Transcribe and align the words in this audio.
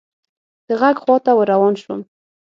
د 0.67 0.69
ږغ 0.79 0.95
خواته 1.03 1.31
ور 1.35 1.47
روان 1.53 1.73
شوم. 1.81 2.01